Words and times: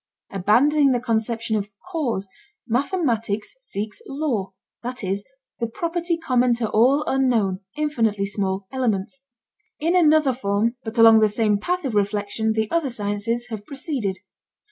Abandoning 0.31 0.93
the 0.93 0.99
conception 0.99 1.55
of 1.57 1.69
cause, 1.91 2.27
mathematics 2.65 3.53
seeks 3.59 4.01
law, 4.07 4.53
that 4.81 5.03
is, 5.03 5.23
the 5.59 5.67
property 5.67 6.17
common 6.17 6.55
to 6.55 6.67
all 6.71 7.03
unknown, 7.05 7.59
infinitely 7.77 8.25
small, 8.25 8.65
elements. 8.71 9.21
In 9.79 9.95
another 9.95 10.33
form 10.33 10.75
but 10.83 10.97
along 10.97 11.19
the 11.19 11.29
same 11.29 11.59
path 11.59 11.85
of 11.85 11.93
reflection 11.93 12.53
the 12.53 12.67
other 12.71 12.89
sciences 12.89 13.49
have 13.49 13.63
proceeded. 13.63 14.17